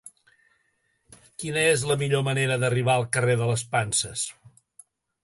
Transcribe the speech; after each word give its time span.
Quina 1.43 1.65
és 1.73 1.83
la 1.91 1.97
millor 2.03 2.23
manera 2.29 2.57
d'arribar 2.63 2.97
al 3.01 3.05
carrer 3.19 3.37
de 3.43 3.51
les 3.51 3.65
Panses? 3.77 4.25